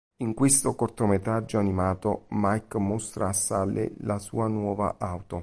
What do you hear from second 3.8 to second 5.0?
la sua nuova